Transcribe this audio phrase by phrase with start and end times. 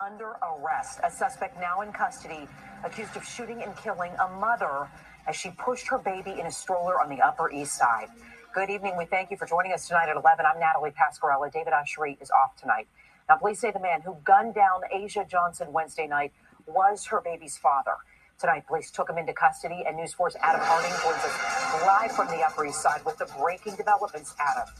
[0.00, 2.46] Under arrest, a suspect now in custody,
[2.84, 4.88] accused of shooting and killing a mother
[5.26, 8.06] as she pushed her baby in a stroller on the Upper East Side.
[8.54, 8.96] Good evening.
[8.96, 10.46] We thank you for joining us tonight at 11.
[10.46, 11.50] I'm Natalie Pasquarella.
[11.52, 12.86] David Ushery is off tonight.
[13.28, 16.32] Now, police say the man who gunned down Asia Johnson Wednesday night
[16.66, 17.96] was her baby's father.
[18.38, 22.28] Tonight, police took him into custody, and News 4's Adam Harding joins us live from
[22.28, 24.32] the Upper East Side with the breaking developments.
[24.38, 24.72] Adam.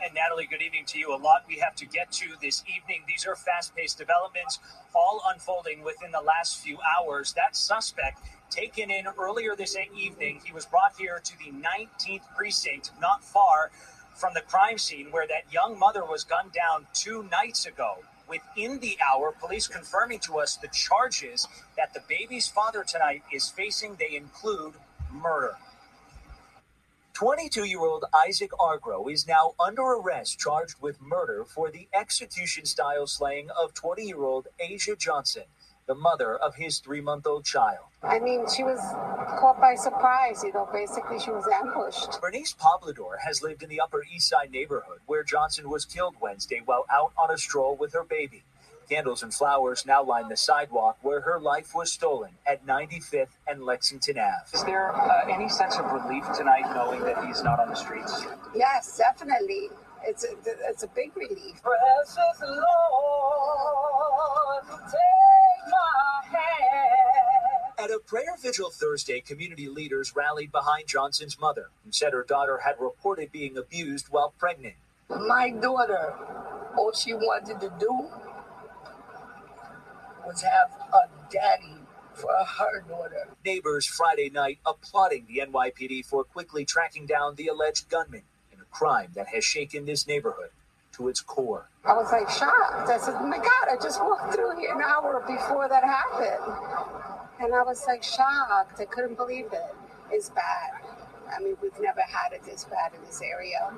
[0.00, 1.12] And Natalie, good evening to you.
[1.12, 3.02] A lot we have to get to this evening.
[3.08, 4.60] These are fast paced developments,
[4.94, 7.32] all unfolding within the last few hours.
[7.32, 12.92] That suspect taken in earlier this evening, he was brought here to the 19th precinct,
[13.00, 13.72] not far
[14.14, 17.96] from the crime scene where that young mother was gunned down two nights ago.
[18.28, 23.48] Within the hour, police confirming to us the charges that the baby's father tonight is
[23.48, 24.74] facing, they include
[25.10, 25.56] murder.
[27.18, 32.64] 22 year old Isaac Argro is now under arrest, charged with murder for the execution
[32.64, 35.42] style slaying of 20 year old Asia Johnson,
[35.88, 37.86] the mother of his three month old child.
[38.04, 38.78] I mean, she was
[39.40, 42.20] caught by surprise, you know, basically, she was ambushed.
[42.20, 46.62] Bernice Poblador has lived in the Upper East Side neighborhood where Johnson was killed Wednesday
[46.64, 48.44] while out on a stroll with her baby.
[48.88, 53.62] Candles and flowers now line the sidewalk where her life was stolen at 95th and
[53.62, 54.46] Lexington Ave.
[54.54, 58.24] Is there uh, any sense of relief tonight knowing that he's not on the streets?
[58.54, 59.68] Yes, definitely.
[60.04, 60.28] It's a,
[60.68, 61.62] it's a big relief.
[61.62, 62.64] Precious Lord,
[64.86, 67.68] take my hand.
[67.78, 72.58] At a prayer vigil Thursday, community leaders rallied behind Johnson's mother, who said her daughter
[72.64, 74.76] had reported being abused while pregnant.
[75.10, 76.14] My daughter,
[76.76, 78.08] all she wanted to do
[80.28, 81.74] was have a daddy
[82.12, 83.28] for her daughter.
[83.44, 88.22] Neighbors Friday night applauding the NYPD for quickly tracking down the alleged gunman
[88.52, 90.50] in a crime that has shaken this neighborhood
[90.92, 91.70] to its core.
[91.84, 92.90] I was like shocked.
[92.90, 96.52] I said, oh my God, I just walked through here an hour before that happened.
[97.40, 98.80] And I was like shocked.
[98.80, 99.74] I couldn't believe it.
[100.10, 100.72] It's bad.
[101.34, 103.72] I mean, we've never had it this bad in this area.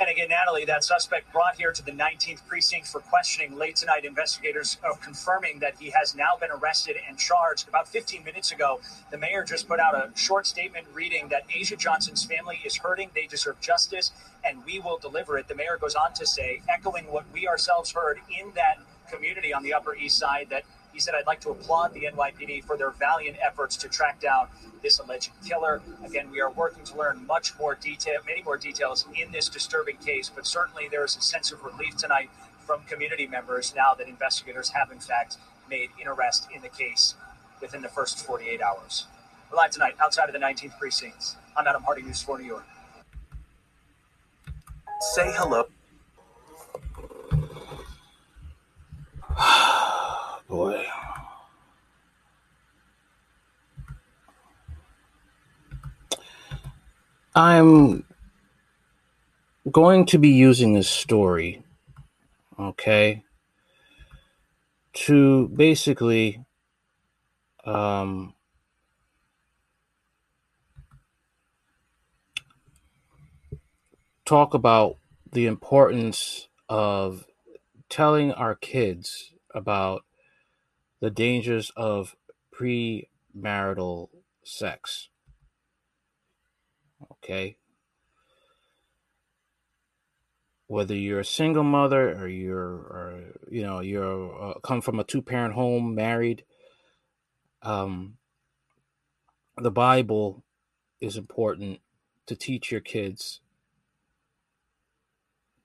[0.00, 4.04] And again, Natalie, that suspect brought here to the 19th precinct for questioning late tonight.
[4.04, 7.68] Investigators are confirming that he has now been arrested and charged.
[7.68, 11.74] About 15 minutes ago, the mayor just put out a short statement reading that Asia
[11.74, 13.10] Johnson's family is hurting.
[13.12, 14.12] They deserve justice,
[14.44, 15.48] and we will deliver it.
[15.48, 18.78] The mayor goes on to say, echoing what we ourselves heard in that
[19.10, 20.62] community on the Upper East Side, that
[20.92, 24.48] he said, I'd like to applaud the NYPD for their valiant efforts to track down
[24.82, 25.80] this alleged killer.
[26.04, 29.96] Again, we are working to learn much more detail, many more details in this disturbing
[29.98, 32.30] case, but certainly there is a sense of relief tonight
[32.66, 35.36] from community members now that investigators have, in fact,
[35.70, 37.14] made an arrest in the case
[37.60, 39.06] within the first 48 hours.
[39.50, 41.36] We're live tonight outside of the 19th precinct.
[41.56, 42.66] I'm Adam Harding, News 4 New York.
[45.00, 45.67] Say hello.
[50.48, 50.82] Boy.
[57.34, 58.04] I'm
[59.70, 61.62] going to be using this story,
[62.58, 63.22] okay,
[64.94, 66.42] to basically
[67.64, 68.34] um,
[74.24, 74.96] talk about
[75.30, 77.26] the importance of
[77.90, 80.04] telling our kids about
[81.00, 82.16] the dangers of
[82.54, 84.08] premarital
[84.44, 85.08] sex.
[87.12, 87.56] Okay.
[90.66, 93.20] Whether you're a single mother or you're, or,
[93.50, 96.44] you know, you're uh, come from a two parent home, married,
[97.62, 98.18] um,
[99.56, 100.44] the Bible
[101.00, 101.80] is important
[102.26, 103.40] to teach your kids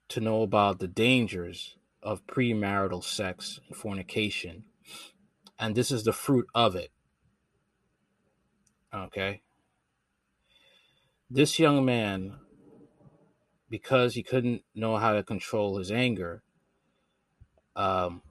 [0.09, 4.63] to know about the dangers of premarital sex and fornication.
[5.59, 6.91] And this is the fruit of it.
[8.94, 9.41] Okay.
[11.29, 12.35] This young man,
[13.69, 16.44] because he couldn't know how to control his anger,
[17.75, 18.21] um,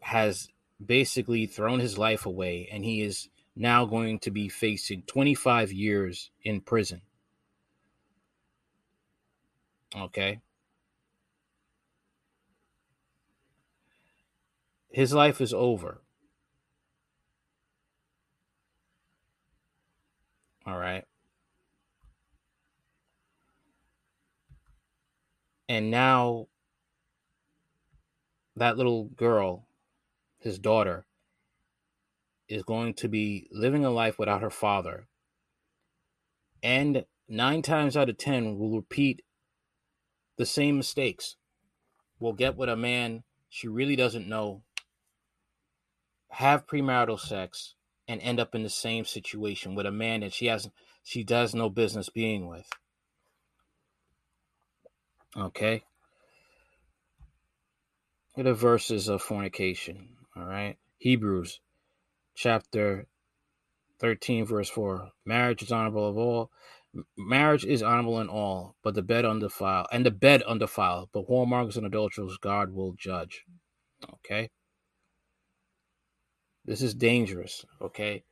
[0.00, 0.48] has
[0.84, 6.30] basically thrown his life away and he is now going to be facing 25 years
[6.42, 7.00] in prison.
[9.96, 10.40] Okay.
[14.94, 16.02] His life is over.
[20.64, 21.02] All right.
[25.68, 26.46] And now
[28.54, 29.66] that little girl,
[30.38, 31.06] his daughter,
[32.48, 35.08] is going to be living a life without her father.
[36.62, 39.22] And nine times out of 10 will repeat
[40.36, 41.34] the same mistakes,
[42.20, 44.62] will get with a man she really doesn't know,
[46.34, 47.74] have premarital sex,
[48.06, 50.68] and end up in the same situation with a man that she has
[51.02, 52.68] she does no business being with.
[55.36, 55.84] Okay.
[58.36, 60.08] The verses of fornication.
[60.36, 60.76] All right.
[60.98, 61.60] Hebrews
[62.34, 63.06] chapter
[64.00, 65.10] 13, verse 4.
[65.24, 66.50] Marriage is honorable of all.
[67.16, 71.76] Marriage is honorable in all, but the bed undefiled, and the bed undefiled, but whoremongers
[71.76, 73.44] and adulterers God will judge.
[74.14, 74.50] Okay?
[76.64, 78.24] This is dangerous, okay?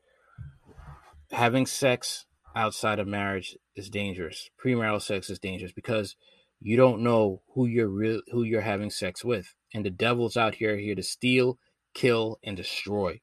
[1.30, 2.26] Having sex
[2.56, 4.48] outside of marriage is dangerous.
[4.62, 6.16] Premarital sex is dangerous because
[6.60, 9.54] you don't know who you're real who you're having sex with.
[9.74, 11.58] And the devil's out here here to steal,
[11.94, 13.20] kill, and destroy.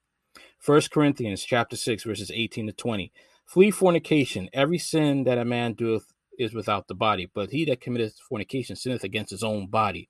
[0.60, 3.12] First Corinthians chapter 6, verses 18 to 20.
[3.46, 4.50] Flee fornication.
[4.54, 8.76] Every sin that a man doeth is without the body, but he that committeth fornication
[8.76, 10.10] sinneth against his own body.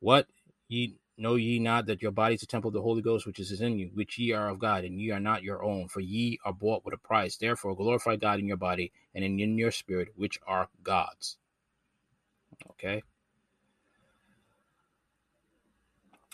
[0.00, 0.26] What
[0.68, 3.38] ye know ye not that your body is a temple of the Holy Ghost which
[3.40, 6.00] is in you, which ye are of God, and ye are not your own, for
[6.00, 7.36] ye are bought with a price.
[7.36, 11.36] Therefore glorify God in your body and in, in your spirit, which are God's.
[12.72, 13.02] Okay.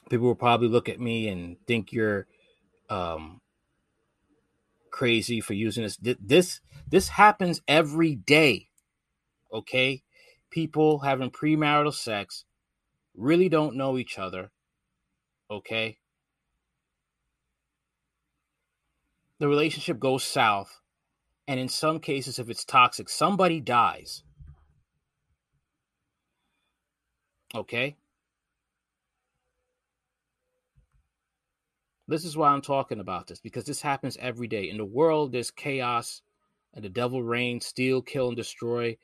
[0.09, 2.27] People will probably look at me and think you're
[2.89, 3.41] um,
[4.91, 5.99] crazy for using this.
[6.21, 8.69] This this happens every day.
[9.53, 10.03] Okay,
[10.51, 12.45] people having premarital sex
[13.17, 14.51] really don't know each other.
[15.51, 15.99] Okay,
[19.39, 20.81] the relationship goes south,
[21.47, 24.23] and in some cases, if it's toxic, somebody dies.
[27.55, 27.97] Okay.
[32.09, 34.69] This is why I'm talking about this because this happens every day.
[34.69, 36.23] In the world, there's chaos
[36.75, 38.97] and the devil reigns, steal, kill, and destroy.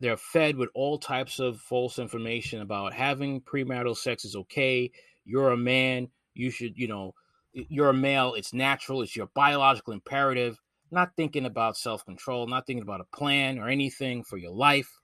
[0.00, 4.90] They're fed with all types of false information about having premarital sex is okay.
[5.24, 6.08] You're a man.
[6.34, 7.14] You should, you know,
[7.52, 8.34] you're a male.
[8.34, 9.02] It's natural.
[9.02, 10.60] It's your biological imperative.
[10.90, 15.00] Not thinking about self control, not thinking about a plan or anything for your life.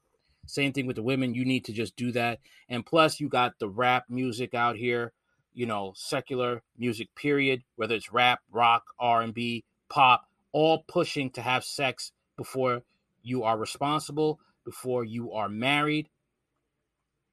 [0.46, 1.34] Same thing with the women.
[1.34, 2.38] You need to just do that.
[2.68, 5.12] And plus, you got the rap music out here
[5.56, 11.64] you know, secular music period, whether it's rap, rock, R&B, pop, all pushing to have
[11.64, 12.82] sex before
[13.22, 16.10] you are responsible, before you are married,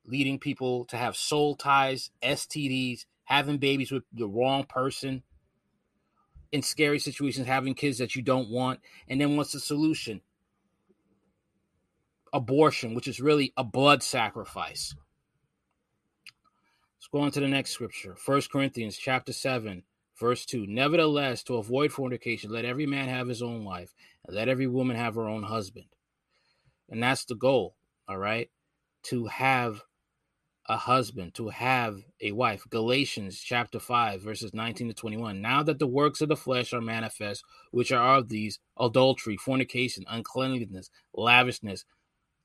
[0.05, 5.23] leading people to have soul ties, STDs, having babies with the wrong person,
[6.53, 8.79] in scary situations, having kids that you don't want.
[9.07, 10.21] And then what's the solution?
[12.31, 14.95] Abortion, which is really a blood sacrifice.
[16.97, 18.15] Let's go on to the next scripture.
[18.15, 19.83] First Corinthians chapter 7,
[20.19, 20.67] verse 2.
[20.67, 23.94] Nevertheless, to avoid fornication, let every man have his own wife,
[24.25, 25.88] and let every woman have her own husband.
[26.88, 27.75] And that's the goal,
[28.07, 28.51] all right?
[29.05, 29.81] To have
[30.68, 32.63] a husband, to have a wife.
[32.69, 35.42] Galatians chapter 5, verses 19 to 21.
[35.42, 40.06] Now that the works of the flesh are manifest, which are of these adultery, fornication,
[40.07, 41.86] uncleanliness, lavishness,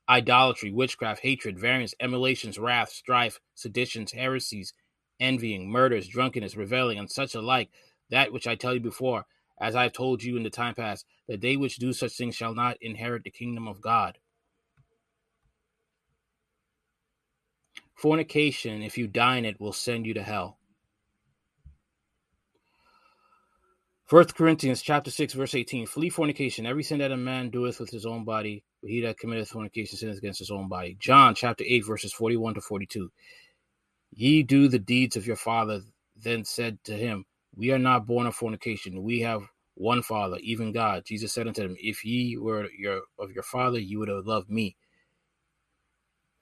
[0.09, 4.73] idolatry, witchcraft, hatred, variance, emulations, wrath, strife, seditions, heresies,
[5.21, 7.69] envying, murders, drunkenness, reveling, and such alike,
[8.11, 9.27] that which I tell you before,
[9.61, 12.35] as I have told you in the time past, that they which do such things
[12.35, 14.19] shall not inherit the kingdom of God.
[17.99, 20.57] Fornication, if you in it, will send you to hell.
[24.05, 25.85] First Corinthians chapter 6, verse 18.
[25.87, 26.65] Flee fornication.
[26.65, 30.19] Every sin that a man doeth with his own body, he that committeth fornication sinneth
[30.19, 30.97] against his own body.
[31.01, 33.11] John chapter 8, verses 41 to 42.
[34.13, 35.81] Ye do the deeds of your father,
[36.17, 37.25] then said to him,
[37.57, 39.03] We are not born of fornication.
[39.03, 39.43] We have
[39.75, 41.03] one father, even God.
[41.05, 44.51] Jesus said unto them, If ye were your of your father, you would have loved
[44.51, 44.77] me.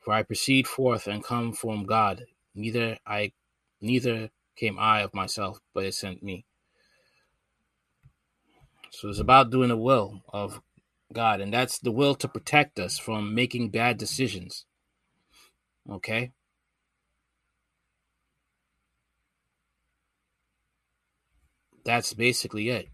[0.06, 2.26] For I proceed forth and come from God.
[2.54, 3.32] Neither I
[3.80, 6.46] neither came I of myself, but it sent me.
[8.92, 10.62] So it's about doing the will of
[11.12, 14.64] God, and that's the will to protect us from making bad decisions.
[15.90, 16.30] Okay?
[21.84, 22.90] That's basically it.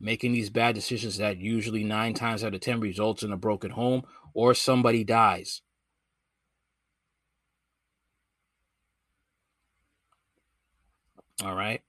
[0.00, 3.70] Making these bad decisions that usually nine times out of ten results in a broken
[3.70, 4.02] home
[4.34, 5.62] or somebody dies.
[11.44, 11.82] All right.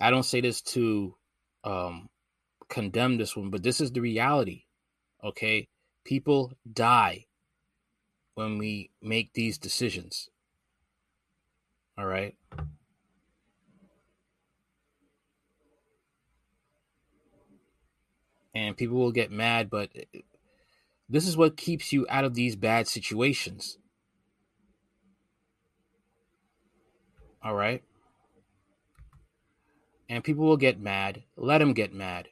[0.00, 1.14] I don't say this to
[1.64, 2.08] um,
[2.68, 4.64] condemn this one, but this is the reality.
[5.22, 5.68] Okay.
[6.04, 7.26] People die
[8.34, 10.30] when we make these decisions.
[11.98, 12.34] All right.
[18.54, 19.90] and people will get mad, but
[21.08, 23.78] this is what keeps you out of these bad situations.
[27.42, 27.82] All right?
[30.08, 31.22] And people will get mad.
[31.36, 32.28] Let them get mad.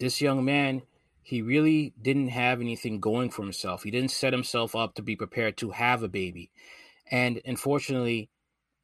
[0.00, 0.82] This young man,
[1.22, 3.82] he really didn't have anything going for himself.
[3.82, 6.50] He didn't set himself up to be prepared to have a baby.
[7.10, 8.30] And unfortunately,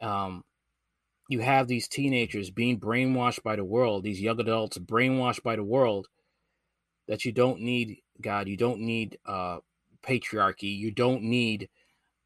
[0.00, 0.44] um,
[1.28, 5.64] you have these teenagers being brainwashed by the world, these young adults brainwashed by the
[5.64, 6.08] world
[7.08, 9.58] that you don't need God, you don't need uh,
[10.02, 11.68] patriarchy, you don't need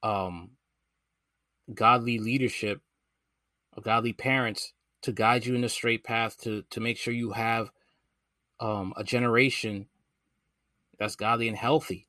[0.03, 0.51] um,
[1.73, 2.81] godly leadership,
[3.83, 7.71] godly parents to guide you in the straight path to to make sure you have
[8.61, 9.87] um, a generation
[10.99, 12.09] that's godly and healthy.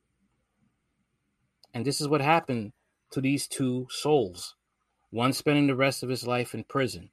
[1.72, 2.72] And this is what happened
[3.12, 4.56] to these two souls
[5.10, 7.10] one spending the rest of his life in prison.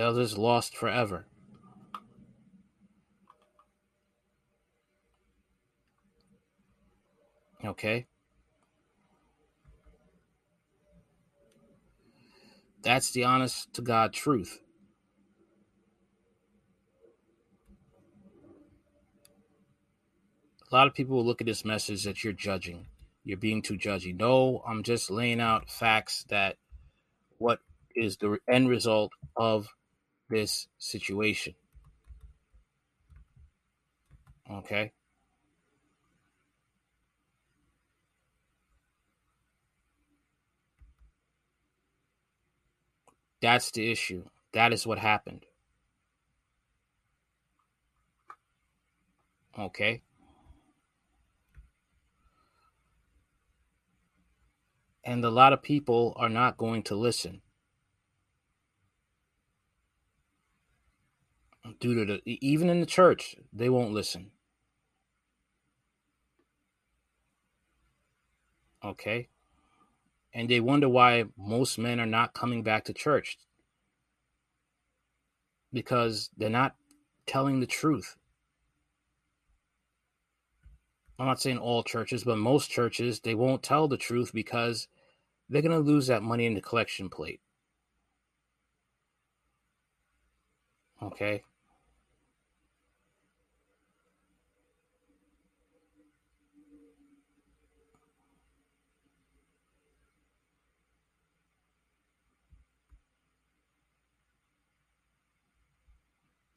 [0.00, 1.26] The other's lost forever.
[7.62, 8.06] Okay?
[12.82, 14.58] That's the honest to God truth.
[20.72, 22.86] a lot of people will look at this message that you're judging.
[23.22, 24.18] You're being too judgy.
[24.18, 26.56] No, I'm just laying out facts that
[27.36, 27.58] what
[27.94, 29.68] is the end result of
[30.30, 31.54] this situation.
[34.50, 34.92] Okay.
[43.42, 44.24] That's the issue.
[44.52, 45.44] That is what happened.
[49.58, 50.02] Okay.
[55.04, 57.40] and a lot of people are not going to listen
[61.78, 64.30] due to the even in the church they won't listen
[68.84, 69.28] okay
[70.32, 73.38] and they wonder why most men are not coming back to church
[75.72, 76.74] because they're not
[77.26, 78.16] telling the truth
[81.20, 84.88] I'm not saying all churches, but most churches, they won't tell the truth because
[85.50, 87.42] they're going to lose that money in the collection plate.
[91.02, 91.42] Okay.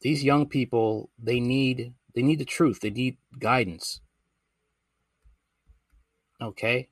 [0.04, 2.82] These young people, they need they need the truth.
[2.82, 4.02] They need guidance.
[6.42, 6.90] Okay.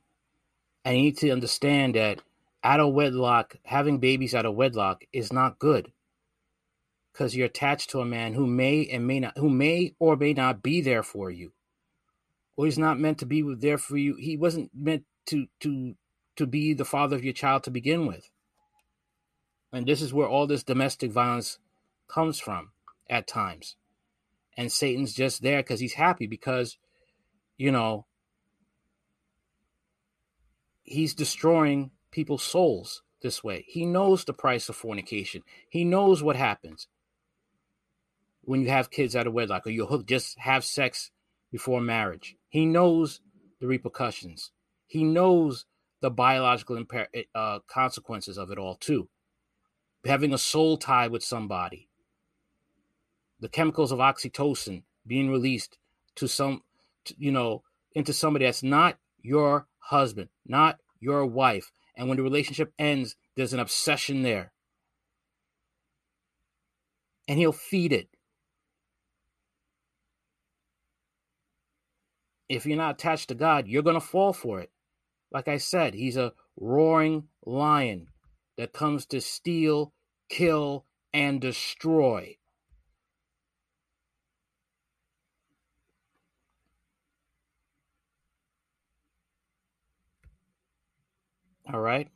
[0.86, 2.22] And you need to understand that
[2.64, 5.92] out of wedlock, having babies out of wedlock is not good.
[7.12, 10.34] Because you're attached to a man who may and may not, who may or may
[10.34, 11.52] not be there for you.
[12.56, 14.16] Or he's not meant to be there for you.
[14.16, 15.96] He wasn't meant to to
[16.38, 18.30] to be the father of your child to begin with.
[19.74, 21.60] And this is where all this domestic violence
[22.08, 22.72] comes from
[23.12, 23.76] at times.
[24.58, 26.78] And Satan's just there because he's happy because,
[27.58, 28.08] you know,
[30.84, 33.66] he's destroying people's souls this way.
[33.68, 35.44] He knows the price of fornication.
[35.70, 36.88] He knows what happens
[38.42, 41.12] when you have kids out of wedlock or you hook just have sex
[41.52, 42.36] before marriage.
[42.50, 43.22] He knows
[43.60, 44.52] the repercussions.
[44.88, 45.66] He knows
[46.02, 49.10] the biological impair- uh, consequences of it all too.
[50.06, 51.88] Having a soul tie with somebody,
[53.42, 55.78] the chemicals of oxytocin being released
[56.16, 56.62] to some,
[57.18, 61.72] you know, into somebody that's not your husband, not your wife.
[61.98, 64.54] And when the relationship ends, there's an obsession there.
[67.28, 68.10] And he'll feed it.
[72.48, 74.72] If you're not attached to God, you're going to fall for it.
[75.32, 78.08] Like I said, he's a roaring lion
[78.58, 79.94] that comes to steal,
[80.30, 82.38] kill, and destroy.
[91.68, 92.10] All right.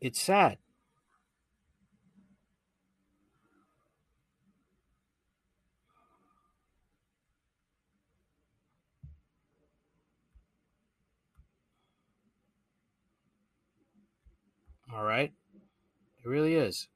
[0.00, 0.58] It's sad.
[14.94, 15.32] All right?
[16.24, 16.88] It really is.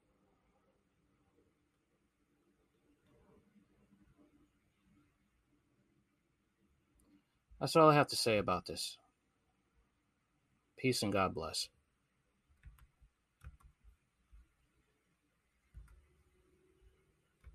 [7.59, 8.97] That's all I have to say about this.
[10.77, 11.69] Peace and God bless.